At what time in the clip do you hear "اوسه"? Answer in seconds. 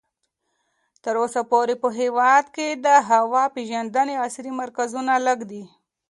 1.23-1.41